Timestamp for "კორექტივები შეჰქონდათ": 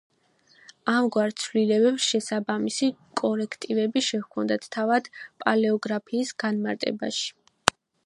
3.23-4.69